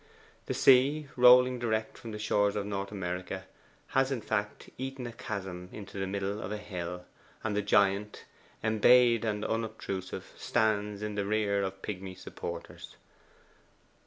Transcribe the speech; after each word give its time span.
The 0.47 0.55
sea, 0.55 1.09
rolling 1.15 1.59
direct 1.59 1.95
from 1.95 2.09
the 2.09 2.17
shores 2.17 2.55
of 2.55 2.65
North 2.65 2.91
America, 2.91 3.45
has 3.89 4.11
in 4.11 4.21
fact 4.21 4.67
eaten 4.79 5.05
a 5.05 5.11
chasm 5.13 5.69
into 5.71 5.99
the 5.99 6.07
middle 6.07 6.41
of 6.41 6.51
a 6.51 6.57
hill, 6.57 7.05
and 7.43 7.55
the 7.55 7.61
giant, 7.61 8.25
embayed 8.63 9.23
and 9.23 9.45
unobtrusive, 9.45 10.33
stands 10.35 11.03
in 11.03 11.13
the 11.13 11.25
rear 11.27 11.61
of 11.61 11.83
pigmy 11.83 12.15
supporters. 12.15 12.95